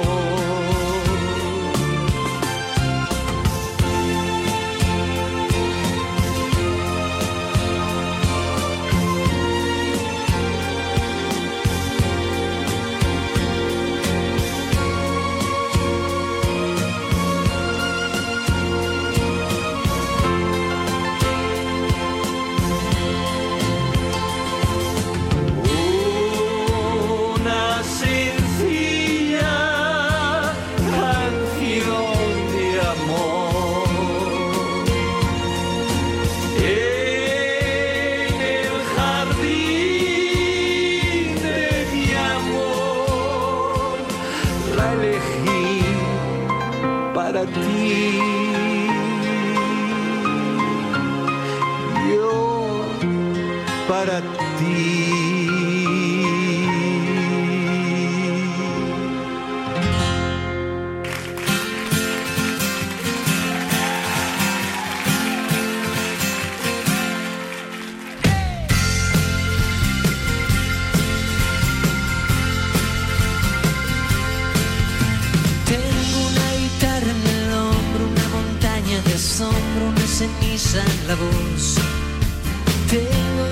Tengo 81.17 81.31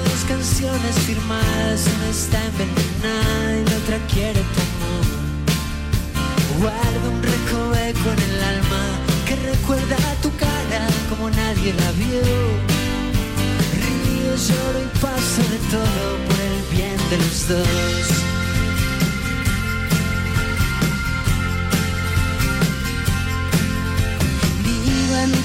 dos 0.05 0.25
canciones 0.27 0.99
firmadas, 1.07 1.87
una 1.97 2.09
está 2.09 2.45
envenenada 2.45 3.57
y 3.57 3.65
la 3.71 3.77
otra 3.77 3.99
quiere 4.13 4.41
tu 4.41 4.61
amor. 4.67 5.07
Guardo 6.59 7.11
un 7.11 7.23
recoveco 7.23 8.11
en 8.11 8.19
el 8.31 8.43
alma 8.43 8.83
que 9.29 9.37
recuerda 9.37 9.97
tu 10.23 10.35
cara 10.37 10.89
como 11.09 11.31
nadie 11.31 11.73
la 11.75 11.93
vio. 11.93 12.21
Río, 13.85 14.35
lloro 14.35 14.83
y 14.83 14.89
paso 14.99 15.43
de 15.53 15.59
todo 15.71 16.19
por 16.27 16.41
el 16.41 16.63
bien 16.77 16.99
de 17.11 17.17
los 17.19 17.47
dos. 17.47 18.22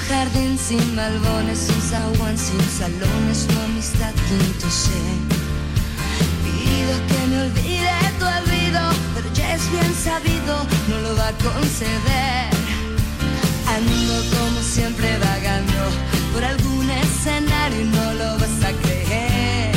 jardín 0.08 0.58
sin 0.58 0.94
malbones, 0.94 1.68
un 1.68 1.82
zaguán 1.82 2.38
sin 2.38 2.60
salones, 2.78 3.46
una 3.50 3.64
amistad 3.64 4.12
quinto 4.26 4.70
sé. 4.70 5.02
Pido 6.44 6.94
que 7.08 7.26
me 7.30 7.42
olvide 7.42 7.92
tu 8.18 8.24
olvido, 8.24 8.80
pero 9.14 9.32
ya 9.34 9.54
es 9.54 9.70
bien 9.70 9.94
sabido, 9.94 10.66
no 10.88 10.96
lo 11.00 11.16
va 11.16 11.28
a 11.28 11.32
conceder. 11.32 12.48
Ando 13.76 14.14
como 14.36 14.60
siempre 14.62 15.18
vagando 15.18 15.80
por 16.32 16.44
algún 16.44 16.90
escenario 16.90 17.80
y 17.82 17.84
no 17.84 18.14
lo 18.14 18.38
vas 18.38 18.58
a 18.64 18.72
creer. 18.82 19.74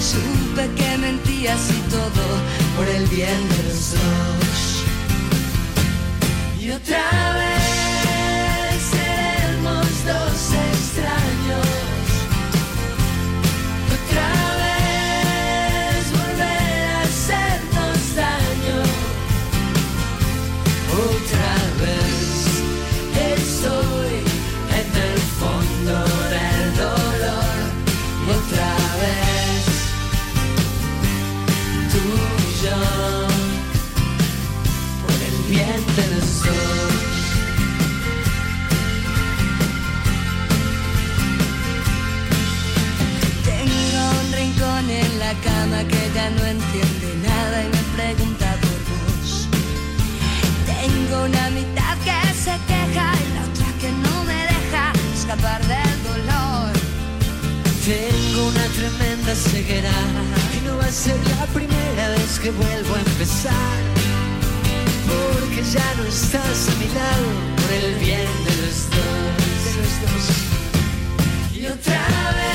Supe 0.00 0.70
que 0.76 0.98
mentías 0.98 1.70
y 1.70 1.80
todo 1.90 2.24
por 2.76 2.88
el 2.88 3.06
bien 3.08 3.48
de 3.48 3.62
los 3.68 3.92
dos. 3.92 4.84
Y 6.60 6.70
otra 6.70 7.33
no 46.30 46.44
entiende 46.44 47.16
nada 47.22 47.64
y 47.64 47.68
me 47.68 47.82
pregunta 47.96 48.56
por 48.62 48.78
vos. 48.90 49.48
Tengo 50.66 51.24
una 51.24 51.50
mitad 51.50 51.96
que 51.98 52.34
se 52.34 52.56
queja 52.70 53.12
y 53.22 53.34
la 53.34 53.42
otra 53.48 53.66
que 53.80 53.90
no 54.04 54.24
me 54.24 54.40
deja 54.54 54.92
escapar 55.14 55.60
del 55.66 55.96
dolor. 56.02 56.72
Tengo 57.84 58.48
una 58.48 58.66
tremenda 58.78 59.34
ceguera 59.34 59.92
y 60.56 60.66
no 60.66 60.78
va 60.78 60.86
a 60.86 60.92
ser 60.92 61.16
la 61.36 61.46
primera 61.46 62.08
vez 62.08 62.38
que 62.40 62.50
vuelvo 62.50 62.94
a 62.94 63.00
empezar. 63.00 63.78
Porque 65.06 65.62
ya 65.62 65.94
no 65.98 66.04
estás 66.04 66.68
a 66.68 66.74
mi 66.80 66.88
lado 67.00 67.28
por 67.60 67.70
el 67.72 67.94
bien 67.96 68.30
de 68.46 68.54
los 68.62 68.76
dos. 68.94 69.56
De 69.64 69.72
los 69.80 69.92
dos. 70.02 70.24
Y 71.54 71.66
otra 71.66 72.00
vez 72.38 72.53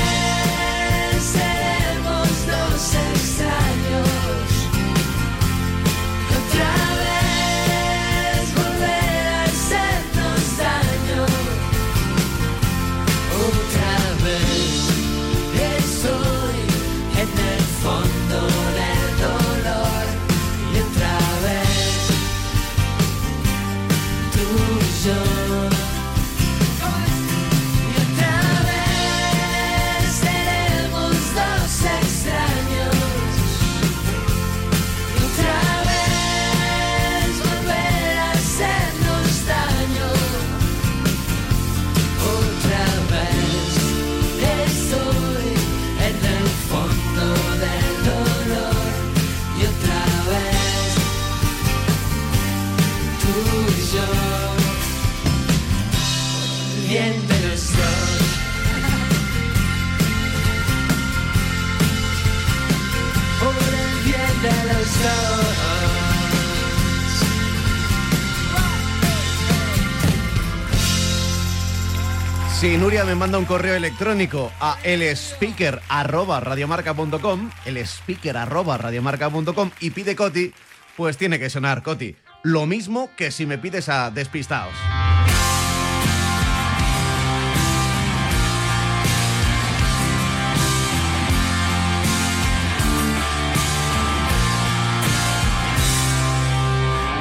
Si 72.60 72.78
Nuria 72.78 73.06
me 73.06 73.16
manda 73.16 73.38
un 73.38 73.46
correo 73.46 73.76
electrónico 73.76 74.52
a 74.60 74.78
elspeaker@radiomarca.com, 74.84 77.52
elspeaker@radiomarca.com 77.64 79.72
y 79.80 79.92
pide 79.92 80.18
Coti, 80.18 80.54
pues 80.98 81.16
tiene 81.16 81.40
que 81.40 81.50
sonar 81.50 81.84
Coti. 81.84 82.18
Lo 82.44 82.66
mismo 82.66 83.12
que 83.16 83.32
si 83.32 83.46
me 83.46 83.60
pides 83.60 83.88
a 83.88 84.12
Despistaos. 84.12 84.74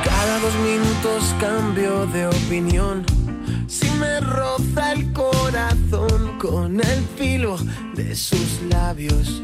Cada 0.05 0.41
dos 0.41 0.55
minutos 0.57 1.33
cambio 1.39 2.07
de 2.07 2.27
opinión. 2.27 3.28
Si 3.67 3.89
me 3.91 4.21
roza 4.21 4.93
el 4.93 5.13
corazón 5.13 6.39
con 6.39 6.81
el 6.81 7.05
filo 7.17 7.57
de 7.95 8.15
sus 8.15 8.63
labios. 8.71 9.43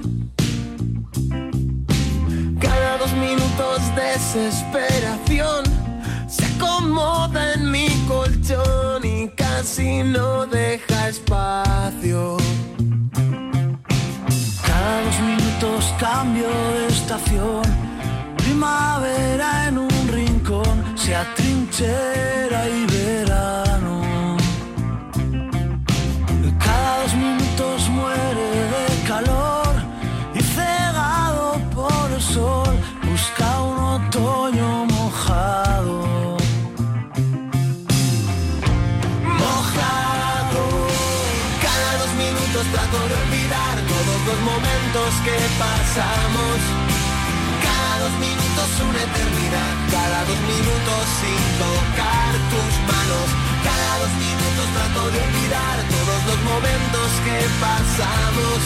Cada 2.60 2.98
dos 2.98 3.12
minutos 3.14 3.80
desesperación 3.94 5.64
se 6.28 6.44
acomoda 6.46 7.54
en 7.54 7.70
mi 7.70 7.88
colchón 8.08 9.04
y 9.04 9.28
casi 9.30 10.02
no 10.02 10.46
deja 10.46 11.08
espacio. 11.08 12.36
Cada 14.66 15.04
dos 15.04 15.20
minutos 15.20 15.94
cambio 15.98 16.48
de 16.48 16.86
estación. 16.88 17.62
Primavera 18.36 19.68
en 19.68 19.78
un 19.78 20.08
rincón, 20.08 20.84
se 20.96 21.14
atrinchera 21.14 22.68
y 22.68 22.86
verano. 22.86 23.63
Dos 27.04 27.14
minutos 27.16 27.88
muere 27.90 28.48
de 28.74 28.86
calor 29.06 29.74
y 30.34 30.40
cegado 30.40 31.60
por 31.74 32.10
el 32.10 32.22
sol, 32.22 32.74
busca 33.02 33.60
un 33.60 33.78
otoño 33.96 34.86
mojado. 34.86 36.38
mojado. 39.42 40.62
Cada 41.66 41.90
dos 42.00 42.12
minutos 42.24 42.62
trato 42.72 42.98
de 43.10 43.14
olvidar 43.24 43.74
todos 43.92 44.18
los 44.28 44.40
momentos 44.50 45.10
que 45.26 45.36
pasamos. 45.64 46.56
Cada 47.66 47.94
dos 48.04 48.14
minutos 48.26 48.68
una 48.88 49.00
eternidad. 49.08 49.72
Cada 49.96 50.20
dos 50.30 50.40
minutos 50.52 51.02
sin 51.20 51.42
tocar 51.64 52.32
tus 52.52 52.72
manos. 52.88 53.43
De 54.94 55.00
olvidar 55.00 55.76
todos 55.90 56.24
los 56.24 56.40
momentos 56.44 57.08
que 57.24 57.38
pasamos. 57.60 58.58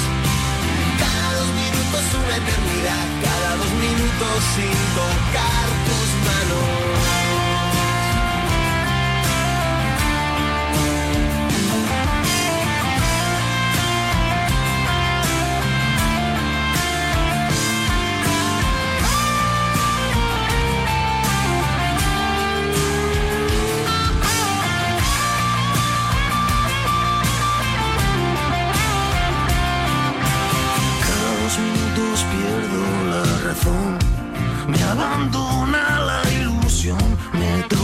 Cada 0.98 1.38
dos 1.38 1.48
minutos 1.48 2.02
una 2.22 2.36
eternidad. 2.36 3.06
Cada 3.24 3.56
dos 3.56 3.72
minutos 3.72 4.44
sin 4.54 4.76
tocar 4.94 5.66
tus 5.88 6.08
manos. 6.28 6.77
Me 34.68 34.82
abandona 34.82 36.00
la 36.00 36.30
ilusión, 36.32 36.98
me 37.32 37.77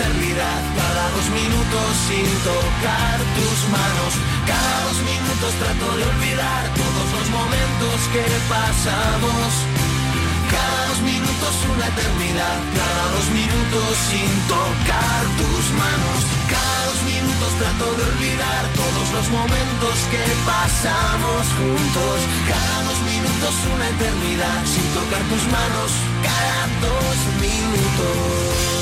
cada 0.00 1.10
dos 1.12 1.28
minutos 1.28 1.90
sin 2.08 2.24
tocar 2.40 3.18
tus 3.36 3.58
manos. 3.68 4.12
Cada 4.48 4.76
dos 4.88 4.98
minutos 5.04 5.52
trato 5.60 5.86
de 5.96 6.04
olvidar 6.08 6.62
todos 6.72 7.06
los 7.16 7.28
momentos 7.28 7.96
que 8.12 8.24
pasamos. 8.48 9.48
Cada 10.48 10.80
dos 10.88 11.00
minutos 11.04 11.52
una 11.68 11.86
eternidad, 11.92 12.58
cada 12.80 13.04
dos 13.12 13.28
minutos 13.28 13.90
sin 14.08 14.30
tocar 14.48 15.22
tus 15.36 15.64
manos. 15.76 16.18
Cada 16.48 16.80
dos 16.88 17.00
minutos 17.04 17.50
trato 17.60 17.86
de 17.92 18.02
olvidar 18.08 18.62
todos 18.80 19.06
los 19.12 19.26
momentos 19.28 19.94
que 20.08 20.24
pasamos 20.48 21.44
juntos. 21.60 22.16
Cada 22.48 22.76
dos 22.88 23.00
minutos 23.04 23.52
una 23.74 23.86
eternidad 23.94 24.60
sin 24.64 24.86
tocar 24.96 25.22
tus 25.28 25.44
manos. 25.52 25.90
Cada 26.24 26.62
dos 26.88 27.16
minutos. 27.36 28.79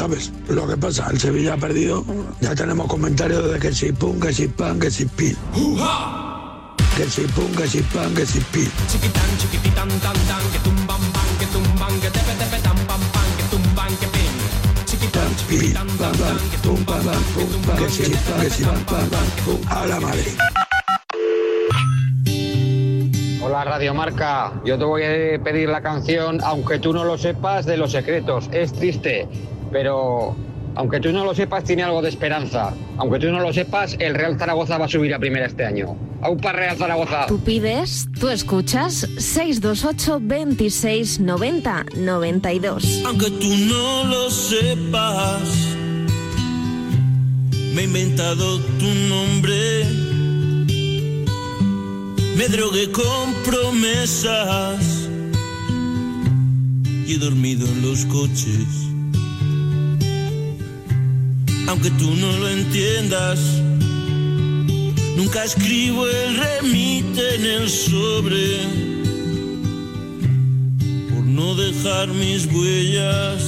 sabes 0.00 0.32
lo 0.48 0.66
que 0.66 0.78
pasa. 0.78 1.08
El 1.10 1.20
Sevilla 1.20 1.54
ha 1.54 1.56
perdido. 1.58 2.02
Ya 2.40 2.54
tenemos 2.54 2.86
comentarios 2.86 3.52
de 3.52 3.58
que 3.58 3.70
si 3.70 3.92
pum, 3.92 4.18
que 4.18 4.32
si 4.32 4.48
pan, 4.48 4.80
que 4.80 4.90
si 4.90 5.04
pin. 5.04 5.36
Uh. 5.54 5.76
Que 6.96 7.04
si 7.04 7.22
pum, 7.34 7.52
que 7.54 7.66
si 7.68 7.82
pan, 7.82 8.14
que 8.14 8.24
si 8.24 8.40
pin. 8.52 8.70
Chiquitán, 8.88 9.30
chiquititán, 9.38 9.88
tan, 10.00 10.16
tan, 10.30 10.42
que 10.52 10.58
tumban, 10.60 11.02
pan, 11.12 11.30
que 11.38 11.46
tumban, 11.54 11.92
que 12.00 12.10
tepe, 12.16 12.32
tepe, 12.40 12.58
tan, 12.62 12.76
pan, 12.88 13.00
pan, 13.12 13.28
que 13.36 13.44
tumban, 13.52 13.92
que 14.00 14.06
pin. 14.14 14.32
Chiquitán, 14.86 15.36
chiquitán, 15.36 15.88
tan, 15.98 16.12
tan, 16.12 16.38
que 16.50 16.58
tumban, 16.62 17.02
pan, 17.04 17.22
pum, 17.34 17.62
pan, 17.66 17.76
que 17.76 17.88
si 17.90 18.02
pan, 18.10 18.40
que 18.40 18.50
si 18.50 18.64
pan, 18.64 18.84
pan, 18.86 19.06
pan, 19.10 19.26
pum. 19.44 19.60
A 19.68 19.86
la 19.86 20.00
Madrid. 20.00 20.36
Hola 23.42 23.64
Radio 23.64 23.94
Marca, 23.94 24.52
yo 24.64 24.78
te 24.78 24.84
voy 24.84 25.02
a 25.02 25.42
pedir 25.42 25.68
la 25.68 25.82
canción, 25.82 26.40
aunque 26.44 26.78
tú 26.78 26.92
no 26.92 27.04
lo 27.04 27.18
sepas, 27.18 27.66
de 27.66 27.76
los 27.76 27.92
secretos. 27.92 28.48
Es 28.52 28.72
triste, 28.72 29.26
pero 29.70 30.36
aunque 30.74 31.00
tú 31.00 31.12
no 31.12 31.24
lo 31.24 31.34
sepas, 31.34 31.64
tiene 31.64 31.82
algo 31.82 32.00
de 32.02 32.08
esperanza. 32.08 32.72
Aunque 32.96 33.18
tú 33.18 33.26
no 33.26 33.40
lo 33.40 33.52
sepas, 33.52 33.96
el 33.98 34.14
Real 34.14 34.38
Zaragoza 34.38 34.78
va 34.78 34.84
a 34.86 34.88
subir 34.88 35.12
a 35.14 35.18
primera 35.18 35.46
este 35.46 35.64
año. 35.64 35.96
¡Aupa 36.22 36.52
Real 36.52 36.76
Zaragoza! 36.76 37.26
Tú 37.26 37.40
pides, 37.40 38.08
tú 38.18 38.28
escuchas 38.28 39.08
628 39.18 40.20
26 40.22 41.20
90 41.20 41.86
92. 41.96 43.02
Aunque 43.06 43.30
tú 43.30 43.56
no 43.56 44.04
lo 44.04 44.30
sepas, 44.30 45.42
me 47.74 47.82
he 47.82 47.84
inventado 47.84 48.58
tu 48.78 48.86
nombre. 49.08 49.84
Me 52.36 52.48
drogué 52.48 52.90
con 52.90 53.34
promesas 53.44 55.08
y 57.06 57.14
he 57.14 57.18
dormido 57.18 57.66
en 57.66 57.82
los 57.82 58.06
coches. 58.06 58.89
Aunque 61.70 61.90
tú 61.92 62.16
no 62.16 62.32
lo 62.32 62.48
entiendas, 62.48 63.38
nunca 65.16 65.44
escribo 65.44 66.04
el 66.04 66.36
remite 66.36 67.36
en 67.36 67.46
el 67.46 67.70
sobre 67.70 68.58
por 71.10 71.24
no 71.24 71.54
dejar 71.54 72.08
mis 72.08 72.46
huellas. 72.46 73.40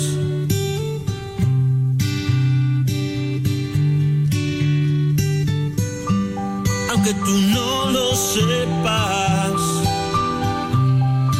Aunque 6.90 7.14
tú 7.14 7.36
no 7.56 7.90
lo 7.90 8.14
sepas, 8.14 9.60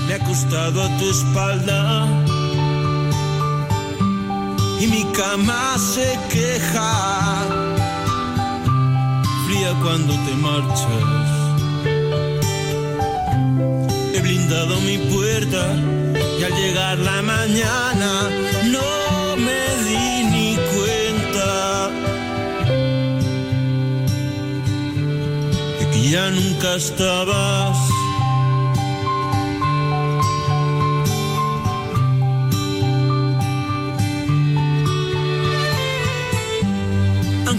me 0.08 0.12
he 0.12 0.14
acostado 0.16 0.82
a 0.82 0.98
tu 0.98 1.10
espalda 1.10 2.31
y 4.82 4.86
mi 4.88 5.04
cama 5.12 5.78
se 5.78 6.18
queja, 6.28 7.44
fría 9.46 9.72
cuando 9.80 10.12
te 10.24 10.34
marchas. 10.46 11.28
He 14.14 14.20
blindado 14.20 14.80
mi 14.80 14.98
puerta 14.98 15.62
y 16.40 16.42
al 16.42 16.54
llegar 16.54 16.98
la 16.98 17.22
mañana 17.22 18.28
no 18.74 19.36
me 19.36 19.62
di 19.86 20.24
ni 20.34 20.56
cuenta 20.74 21.90
de 25.78 25.90
que 25.92 26.10
ya 26.10 26.28
nunca 26.30 26.74
estabas. 26.74 27.91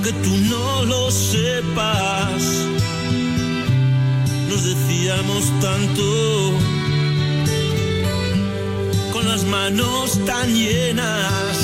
Aunque 0.06 0.22
tú 0.22 0.36
no 0.36 0.84
lo 0.84 1.10
sepas, 1.10 2.43
nos 4.49 4.64
decíamos 4.66 5.45
tanto, 5.62 6.60
con 9.14 9.30
las 9.30 9.45
manos 9.45 10.20
tan 10.26 10.54
llenas, 10.54 11.58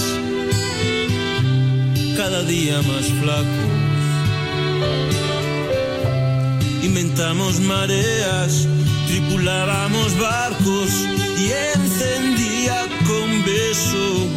cada 2.15 2.41
día 2.43 2.81
más 2.83 3.07
flacos. 3.19 3.69
Inventamos 6.81 7.59
mareas, 7.59 8.69
tripulábamos 9.07 10.17
barcos 10.17 10.91
y 11.37 11.51
encendía 11.75 12.87
con 13.05 13.43
besos 13.43 14.28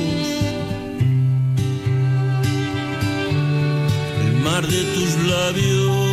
de 4.61 4.85
tus 4.85 5.17
labios. 5.27 6.13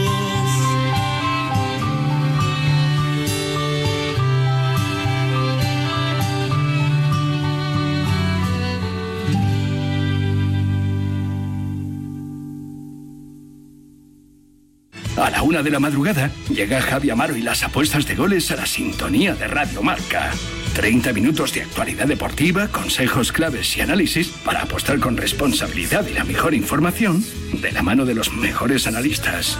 A 15.18 15.30
la 15.30 15.44
una 15.44 15.62
de 15.62 15.70
la 15.70 15.80
madrugada 15.80 16.32
llega 16.50 16.82
Javi 16.82 17.10
Amaro 17.10 17.36
y 17.36 17.42
las 17.42 17.64
apuestas 17.64 18.08
de 18.08 18.16
goles 18.16 18.50
a 18.52 18.56
la 18.56 18.66
sintonía 18.66 19.36
de 19.36 19.48
Radio 19.48 19.82
Marca. 19.82 20.32
30 20.74 21.14
minutos 21.14 21.54
de 21.54 21.64
actualidad 21.64 22.08
deportiva, 22.08 22.68
consejos 22.68 23.32
claves 23.32 23.76
y 23.78 23.82
análisis 23.82 24.30
para 24.46 24.62
apostar 24.62 25.00
con 25.00 25.18
responsabilidad 25.18 26.06
y 26.08 26.14
la 26.14 26.24
mejor 26.24 26.54
información 26.54 27.24
de 27.54 27.72
la 27.72 27.82
mano 27.82 28.06
de 28.06 28.16
los 28.16 28.34
mejores 28.34 28.88
analistas. 28.88 29.58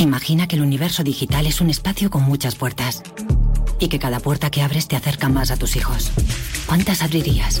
Imagina 0.00 0.48
que 0.48 0.56
el 0.56 0.62
universo 0.62 1.04
digital 1.04 1.46
es 1.46 1.60
un 1.60 1.68
espacio 1.68 2.08
con 2.08 2.22
muchas 2.22 2.56
puertas 2.56 3.02
y 3.78 3.88
que 3.88 3.98
cada 3.98 4.20
puerta 4.20 4.50
que 4.50 4.62
abres 4.62 4.88
te 4.88 4.96
acerca 4.96 5.28
más 5.28 5.50
a 5.50 5.56
tus 5.56 5.76
hijos. 5.76 6.10
¿Cuántas 6.66 7.02
abrirías? 7.02 7.60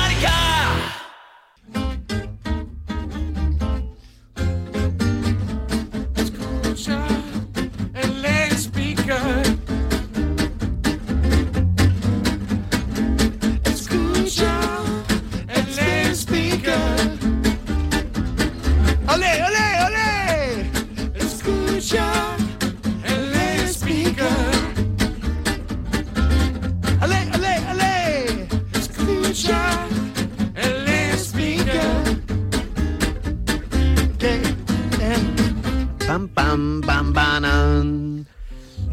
Pam, 36.11 36.27
pam, 36.27 37.13
pam. 37.13 38.25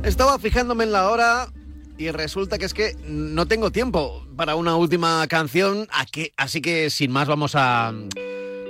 Estaba 0.05 0.39
fijándome 0.39 0.85
en 0.85 0.93
la 0.93 1.11
hora 1.11 1.49
y 1.97 2.13
resulta 2.13 2.59
que 2.59 2.65
es 2.65 2.73
que 2.73 2.95
no 3.09 3.49
tengo 3.49 3.73
tiempo 3.73 4.25
para 4.37 4.55
una 4.55 4.77
última 4.77 5.27
canción, 5.27 5.89
así 6.37 6.61
que 6.61 6.91
sin 6.91 7.11
más 7.11 7.27
vamos 7.27 7.57
a 7.57 7.93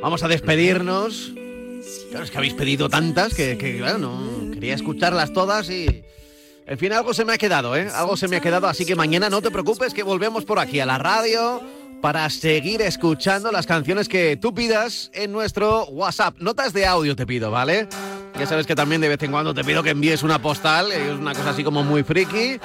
vamos 0.00 0.22
a 0.22 0.28
despedirnos. 0.28 1.34
Claro, 2.08 2.24
es 2.24 2.30
que 2.30 2.38
habéis 2.38 2.54
pedido 2.54 2.88
tantas 2.88 3.34
que, 3.34 3.54
no 4.00 4.50
quería 4.54 4.74
escucharlas 4.74 5.34
todas 5.34 5.68
y 5.68 6.02
en 6.66 6.78
fin, 6.78 6.94
algo 6.94 7.12
se 7.12 7.26
me 7.26 7.34
ha 7.34 7.38
quedado, 7.38 7.76
¿eh? 7.76 7.90
Algo 7.94 8.16
se 8.16 8.28
me 8.28 8.36
ha 8.36 8.40
quedado, 8.40 8.66
así 8.66 8.86
que 8.86 8.94
mañana 8.94 9.28
no 9.28 9.42
te 9.42 9.50
preocupes 9.50 9.92
que 9.92 10.02
volvemos 10.02 10.46
por 10.46 10.58
aquí 10.58 10.80
a 10.80 10.86
la 10.86 10.96
radio 10.96 11.60
para 12.00 12.28
seguir 12.30 12.82
escuchando 12.82 13.50
las 13.50 13.66
canciones 13.66 14.08
que 14.08 14.36
tú 14.36 14.54
pidas 14.54 15.10
en 15.14 15.32
nuestro 15.32 15.86
WhatsApp. 15.86 16.36
Notas 16.38 16.72
de 16.72 16.86
audio 16.86 17.16
te 17.16 17.26
pido, 17.26 17.50
¿vale? 17.50 17.88
Ya 18.38 18.46
sabes 18.46 18.66
que 18.66 18.76
también 18.76 19.00
de 19.00 19.08
vez 19.08 19.20
en 19.22 19.32
cuando 19.32 19.52
te 19.52 19.64
pido 19.64 19.82
que 19.82 19.90
envíes 19.90 20.22
una 20.22 20.40
postal, 20.40 20.92
es 20.92 21.10
una 21.10 21.34
cosa 21.34 21.50
así 21.50 21.64
como 21.64 21.82
muy 21.82 22.04
friki, 22.04 22.60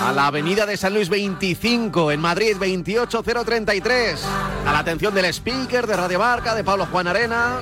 a 0.00 0.12
la 0.12 0.28
avenida 0.28 0.66
de 0.66 0.76
San 0.76 0.94
Luis 0.94 1.08
25, 1.08 2.12
en 2.12 2.20
Madrid 2.20 2.56
28033, 2.58 4.24
a 4.66 4.72
la 4.72 4.78
atención 4.78 5.12
del 5.14 5.24
speaker 5.26 5.86
de 5.86 5.96
Radio 5.96 6.20
Marca, 6.20 6.54
de 6.54 6.62
Pablo 6.62 6.86
Juan 6.86 7.08
Arena, 7.08 7.58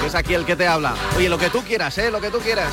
que 0.00 0.08
es 0.08 0.14
aquí 0.16 0.34
el 0.34 0.44
que 0.44 0.56
te 0.56 0.66
habla. 0.66 0.94
Oye, 1.16 1.28
lo 1.28 1.38
que 1.38 1.50
tú 1.50 1.62
quieras, 1.62 1.96
¿eh? 1.98 2.10
Lo 2.10 2.20
que 2.20 2.30
tú 2.30 2.38
quieras. 2.38 2.72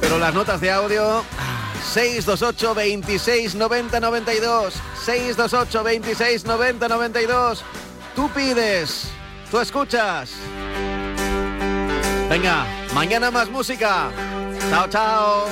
Pero 0.00 0.18
las 0.18 0.34
notas 0.34 0.60
de 0.60 0.72
audio 0.72 1.22
628 1.82 2.74
26 2.74 3.54
90 3.54 4.00
92 4.00 4.74
628 5.04 5.82
26 5.82 6.44
90 6.44 6.88
92 6.88 7.64
Tú 8.14 8.28
pides, 8.30 9.08
tú 9.50 9.58
escuchas 9.60 10.30
Venga, 12.30 12.64
mañana 12.94 13.28
más 13.32 13.50
música. 13.50 14.08
Chao, 14.70 14.86
chao. 14.88 15.48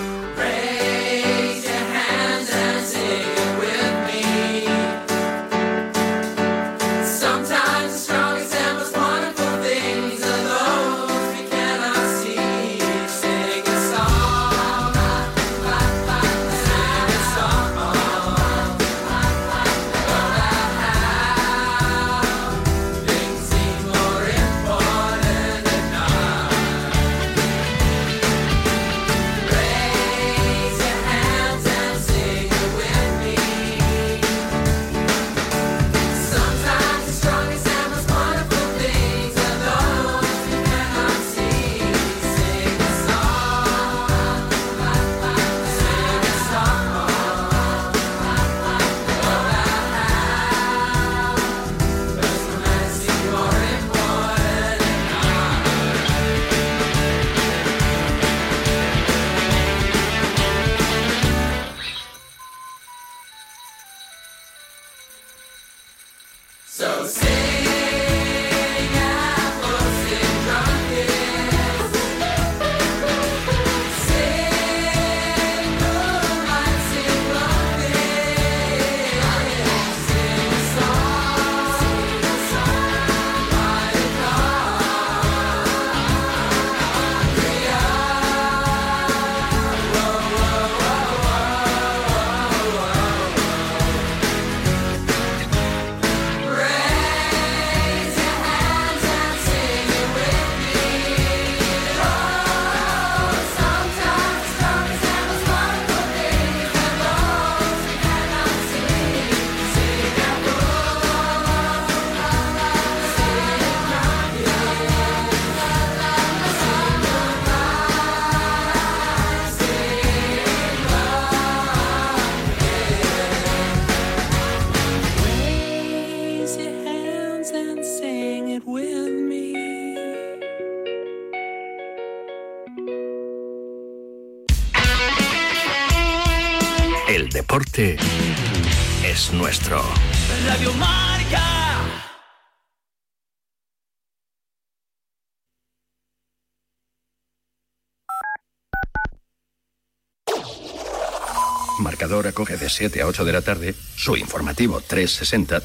De 152.68 152.74
7 152.74 153.02
a 153.02 153.06
8 153.06 153.24
de 153.24 153.32
la 153.32 153.42
tarde 153.42 153.74
su 153.96 154.16
informativo 154.16 154.80
360, 154.80 155.62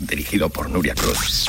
dirigido 0.00 0.48
por 0.50 0.70
Nuria 0.70 0.94
Cruz. 0.94 1.48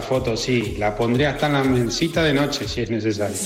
foto 0.01 0.35
sí, 0.35 0.75
la 0.77 0.95
pondré 0.95 1.27
hasta 1.27 1.47
en 1.47 1.53
la 1.53 1.63
mesita 1.63 2.23
de 2.23 2.33
noche 2.33 2.67
si 2.67 2.81
es 2.81 2.89
necesario. 2.89 3.37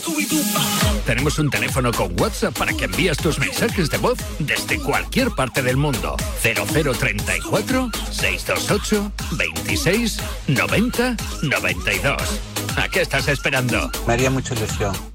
Tenemos 1.06 1.38
un 1.40 1.50
teléfono 1.50 1.92
con 1.92 2.20
WhatsApp 2.20 2.58
para 2.58 2.74
que 2.74 2.86
envíes 2.86 3.18
tus 3.18 3.38
mensajes 3.40 3.90
de 3.90 3.98
voz 3.98 4.18
desde 4.40 4.80
cualquier 4.80 5.30
parte 5.32 5.62
del 5.62 5.78
mundo. 5.78 6.16
0034 6.42 7.92
628 8.12 9.12
26 9.38 10.20
90 10.48 11.18
92. 11.44 12.16
¿A 12.78 12.90
qué 12.90 13.02
estás 13.02 13.28
esperando? 13.28 13.90
Me 14.08 14.14
haría 14.14 14.30
mucha 14.30 14.54
ilusión. 14.54 15.15